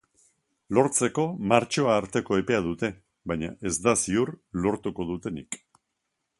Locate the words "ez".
3.73-3.77